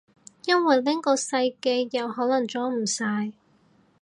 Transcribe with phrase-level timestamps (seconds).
[0.45, 3.33] 因為拎個細嘅又可能裝唔晒